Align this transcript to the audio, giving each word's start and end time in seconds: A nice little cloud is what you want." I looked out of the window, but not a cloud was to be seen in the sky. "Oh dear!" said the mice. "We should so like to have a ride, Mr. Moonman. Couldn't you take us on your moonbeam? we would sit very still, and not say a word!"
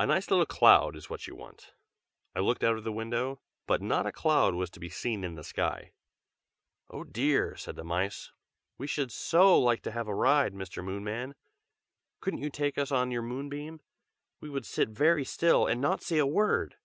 A 0.00 0.06
nice 0.06 0.30
little 0.30 0.46
cloud 0.46 0.96
is 0.96 1.10
what 1.10 1.26
you 1.26 1.36
want." 1.36 1.74
I 2.34 2.40
looked 2.40 2.64
out 2.64 2.78
of 2.78 2.84
the 2.84 2.90
window, 2.90 3.42
but 3.66 3.82
not 3.82 4.06
a 4.06 4.10
cloud 4.10 4.54
was 4.54 4.70
to 4.70 4.80
be 4.80 4.88
seen 4.88 5.22
in 5.22 5.34
the 5.34 5.44
sky. 5.44 5.92
"Oh 6.88 7.04
dear!" 7.04 7.54
said 7.54 7.76
the 7.76 7.84
mice. 7.84 8.32
"We 8.78 8.86
should 8.86 9.12
so 9.12 9.60
like 9.60 9.82
to 9.82 9.90
have 9.92 10.08
a 10.08 10.14
ride, 10.14 10.54
Mr. 10.54 10.82
Moonman. 10.82 11.34
Couldn't 12.20 12.40
you 12.40 12.48
take 12.48 12.78
us 12.78 12.90
on 12.90 13.10
your 13.10 13.20
moonbeam? 13.20 13.82
we 14.40 14.48
would 14.48 14.64
sit 14.64 14.88
very 14.88 15.26
still, 15.26 15.66
and 15.66 15.78
not 15.78 16.02
say 16.02 16.16
a 16.16 16.24
word!" 16.24 16.76